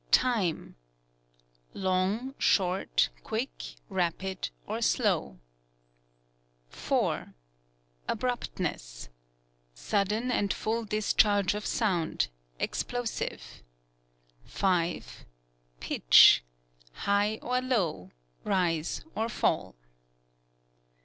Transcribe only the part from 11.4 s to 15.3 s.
of sound, explosive. 5.